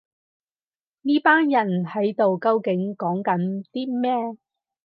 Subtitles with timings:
[1.03, 4.35] 呢班人喺度究竟講緊啲咩